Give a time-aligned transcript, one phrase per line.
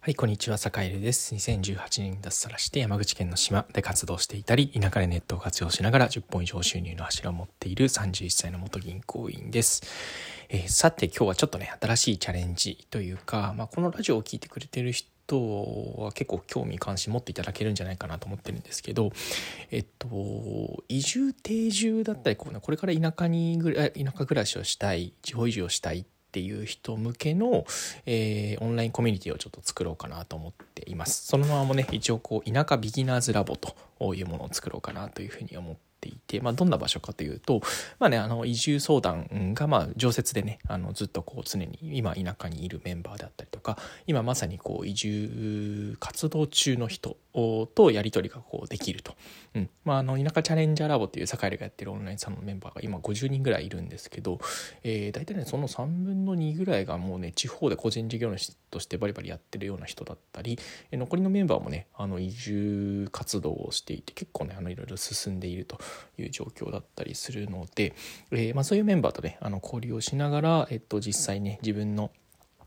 [0.00, 1.34] はい、こんにちは、坂井です。
[1.34, 9.82] 2018年に脱サラして山口県の島で活動していたり、田舎でネットを活用しながら10本以上収入の柱を持っている31歳の元銀行員です。
[10.50, 15.08] えー、さて、今日はちょっとね、新しいチャレンジというか、まあ、このラジオを聴いてくれてる人
[15.98, 19.10] は結構興味関心持っていただけるんじゃないかなと思ってるんですけど、
[19.72, 27.64] えっと、移住定住だったりこう、ね、これから田舎にぐ田舎暮らしをしたい地方移住をしたいっていう人向けの、
[28.06, 31.26] えー、オンラインコミュニティをちょっと作ろうかなと思っています。
[31.26, 37.60] そのままもね、一応こう、田舎ビギナーズラボというものを作ろうかなというふうに思ってていて、まあ、どんな場所かというと、
[37.98, 47.16] まあね、あの移住相談がまあ常設でねあのずっとこう常に今田舎にいるメンバーであったりとか今まさにこう移住活動中の人
[47.74, 49.14] とやり取りがこうできると、
[49.54, 49.70] うん。
[49.84, 54.40] まあ、あの田舎チャレンジャーラボっていう坂井がやってるオンラインさんのメンバーが今50人ぐらいいるんですけど、
[54.82, 60.58] えー、大体ねその3分の2ぐらいがもうね地方で個人事業主としてバリバリやってるような人だったり
[60.92, 65.78] 残りのメンバーもねあの移住活動をしていて結構ねあのいろいろ進んでいると
[66.18, 67.94] いう状況だったりするので、
[68.30, 72.10] えー、まあ、そういうメンバーとねあの交流をしながら、えっと、実際ね自分の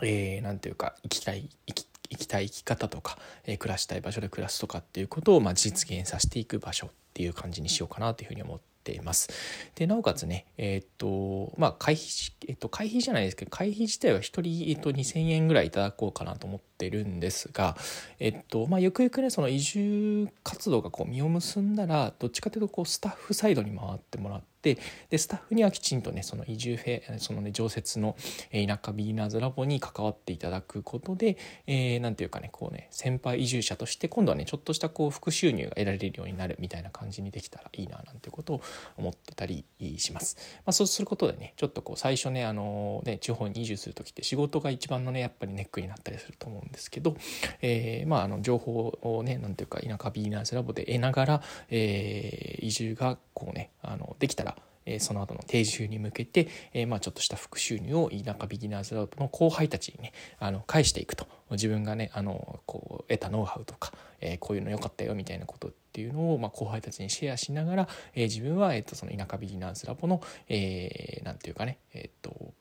[0.00, 9.28] 何、えー、て言うか生きたい生き生きたい生き方とか、えー、暮らしたい場所で暮らすとかっていうことを、まあ、実現させていく場所っていう感じにしようかなというふうに思っています。
[9.74, 12.06] でなおかつねえー、とまあ会費、
[12.48, 17.76] えっと、会費じゃないですけど会費自体は1人、えっと、2,000円ぐらいいただこうかなと思ってるんですが
[18.18, 24.55] えっとまあゆくゆくねその移住活動がこう実を結んだらどっちかというとこうスタッフサイドに回ってもらって。
[24.72, 28.16] ってでスタッフにはきちんとねその移住フェそのね常設の
[28.50, 31.36] 田舎ビギナーズラボに関わっていただくことで
[31.66, 38.62] 何、えー、ていうかねこうね先輩移住者として今度はねちょっとしたこう副収入が得られるようになるみたいな感じにできたらいいななんてことを
[38.96, 39.64] 思ってたり
[39.98, 40.36] します。
[40.58, 47.16] まあ、そうすることでねちょっとこう最初ねあのね地方に移住する時って仕事が一番のねやっぱりネックになったりすると思うんですけど、
[47.62, 61.26] えー、まああの情報をね何ていうか田舎ビギナーズラボで得ながら、えー、移住がこうねあのできたらえその後の定住に向けて、えまあ、ちょっとした副収入を田舎ビギナーズラボの後輩たちにねあの返していくと。
[61.50, 72.52] 自分がねあのこう得たノウハウとか、えこういうの良かったよみたいなことっていうのを、まあ、後輩たちにシェアしながら、え自分は、えー、とその田舎ビギナーズラボの、えー、て言うかねえっ、と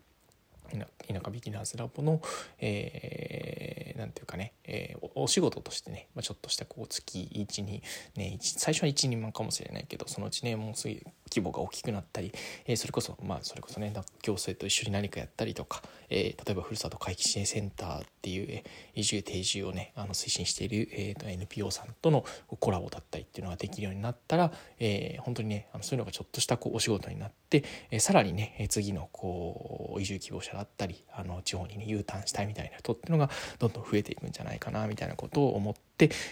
[0.69, 2.21] 田舎ビギナーズラボの、
[2.59, 7.83] えー、なんていうかね、えー、お仕事としてね、まあ、ちょっとしたこう月1に
[8.15, 10.95] ね最初は1人万かもしれないけどそのうちねもうすぐ
[11.29, 12.31] 規模が大きくなったり、
[12.65, 22.25] えー、それこそまあそれこそね行政と一緒に何かやったりとか、えー、例えばふるさと回帰支援センターっていう、えー、移住定住をねあの推進している、えーと、NPO さんとの
[22.59, 33.29] コラボだったりっていうのができるようになったら、えー、本当にねあのそういうのがちょっとしたこうお仕事になって、えー、さらにね次のこう移住希望者があったりあの地方にね U ターンしたいみたいな人っていうのが
[33.59, 35.79] どんどん増えていくんじゃないかなみたいなことを思って、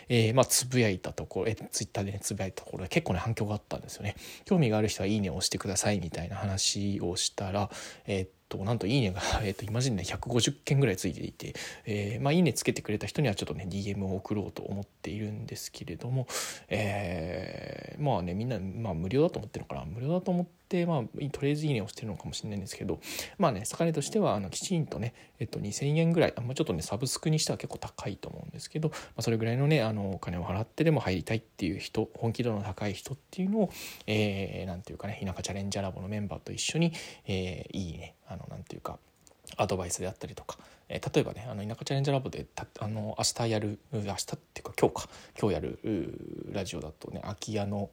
[0.09, 4.15] えー、まあつぶやいたところ、えー、ツイッターでねつぶやいたところで結構ね反響があったんですよね。
[4.45, 7.69] 興味がある人はいいねを押してくださいみたいな話をしたら、
[8.05, 11.53] えー、となんといいねが、 えーと、今時点で150件ぐらいついていて、
[11.85, 16.27] えー、まあ、いいねつけてくれた人にはちょっとね DM を送ろうと思っているんですけれども、
[16.69, 22.99] えー、まあねみんな、まあ、無料だと思ってるのかな無料だと思って、まあ、とりあえずいいねをしてるのかもしれないんですけど
[23.37, 33.69] まあね魚としてはあのきちんとね、えっと、2000円ぐらい、まあ、ちょっとねサブスクにしては結構高いと思うんですけど、まあ、それぐらいのねあのお金を払ってでも入りたいっていう人本気度の高い人っていうのを、
[34.07, 36.93] えー、なんていうかね田舎チャレンジャーラボのメンバーと一緒に、
[37.27, 38.97] えー、いいねあのなんていうか
[39.57, 40.57] アドバイスであったりとか、
[40.89, 44.15] えー、例えばねあの田舎チャレンジャーラボでたあの明日やる明日っ
[44.53, 45.09] ていうか今日か。
[45.39, 45.79] 今日やる
[46.51, 47.89] ラジオだとね空き家の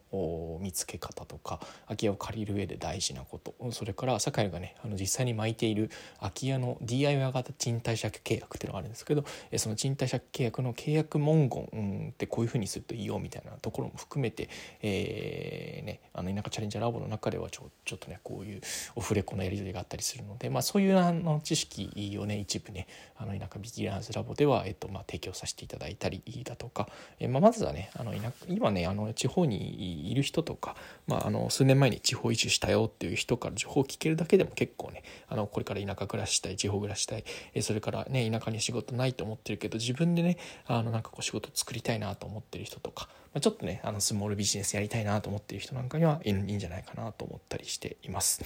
[0.60, 3.54] 見つけ方とか空き家を借りる上で大事なこと。
[3.72, 14.48] それから酒井がねあの実際に巻いている空き家の DIY 型賃貸借契約っていうのがあるんですけど、えー、その賃貸借契約の契約文言、ってこういうふうにするといいよみたいなところも含めて、
[14.82, 18.60] えーね、あの田舎チャレンジャーラボの中ではちょちょっとねこういう
[18.96, 22.79] オフレコのやり取りがあったりするので、まあ、そういうあの知識をね一部ね
[23.16, 26.88] あの田舎ビギナーズラボでは、えっとまあ、提供させていただいたりだとか、
[27.18, 37.24] えまあ、まずはねあの田今ねあの地方にいる人とか、まあ、あの数年前に地方移住したよっていう人から情報を聞けるだけでも結構ねあのこれから田舎暮らしたい地方暮らしたい、
[37.54, 48.42] えそれからね田舎に仕事ないと思ってるけど自分でねあのなんかこう仕事作りたいなと思ってる人とか、まあ、ちょっとねあのスモールビジネスやりたいなと思ってる人なんかにはいいんじゃないかなと思ったりしています。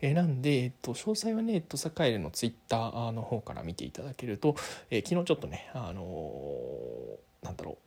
[0.00, 4.56] え、なんで、えっと、詳細はね、えっと、サカエルのツイッターの方から見ていただけると、
[4.90, 7.86] えー、昨日ちょっとね、あのー、なんだろう。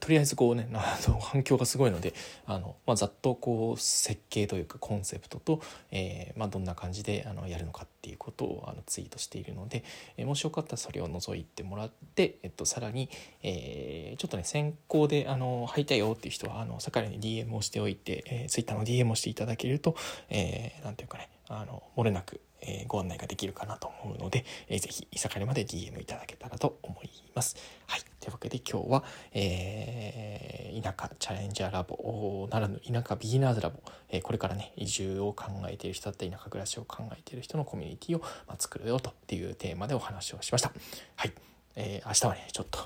[0.00, 2.14] とりあえずこうね あの反響がすごいので
[2.46, 5.60] あの、まあ、ざっとこう設計というかコンセプトと、
[5.90, 9.84] えーまあ、どんな感じであのやるのかっていうことをあのツイートしているので、
[10.16, 13.08] えー、もしよかったらそれを覗いてもらって、えっと、さらに、
[13.42, 19.96] えー、ちょっとね先行であの入りたいよっていう人はあの坂井に DM をしておいて、えー、Twitter の DM をしていただけると、
[20.30, 21.28] えー、なんていうかね
[21.60, 27.56] あの漏れなくえー、ご案内ができるかなと思うので、えー、ぜひ、いさかれまで DM いただけたらと思います。
[27.86, 28.00] はい。
[28.20, 40.72] というわけで今日は、えー、田舎チャレンジャーラボならぬ田舎ビギナーズラボ、えー、これからね、移住を考えている人だったり、田舎暮らしを考えている人のコミュニティを、まあ、作るよというテーマでお話をしました。
[41.16, 41.51] はい。
[41.76, 42.78] えー、明日はね、ちょっと、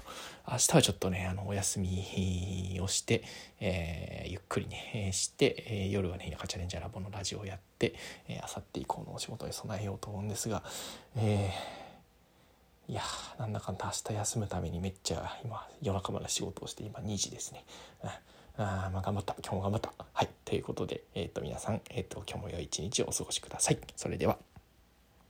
[0.48, 3.22] 明日はちょっとね、あの、お休みをして、
[3.60, 7.94] えー、ゆっくりね、して、えー、夜はね、田舎チャレンジャーラボのラジオをやって、
[8.28, 10.62] えー、あさって以降のお仕事に備えようと思うんですが、
[11.16, 13.02] えー、いや
[13.38, 17.64] なんだかんだ明日休むためにめっちゃ今夜中まで仕事をして今2時ですね。
[18.04, 18.10] うん。
[18.58, 19.34] あまあ頑張った。
[19.42, 19.92] 今日も頑張った。
[20.12, 20.28] はい。
[20.44, 23.78] ということで、えーと、皆さん、えーと今日も良い一日をお過ごしください。
[23.96, 24.55] それでは。